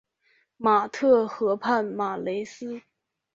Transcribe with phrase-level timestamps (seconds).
[0.57, 2.81] 马特河畔马雷斯。